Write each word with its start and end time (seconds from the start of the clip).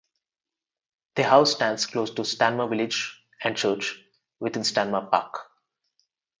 The 1.15 1.21
house 1.21 1.51
stands 1.51 1.85
close 1.85 2.09
to 2.15 2.23
Stanmer 2.23 2.67
village 2.67 3.21
and 3.39 3.55
Church, 3.55 4.03
within 4.39 4.63
Stanmer 4.63 5.11
Park. 5.11 5.45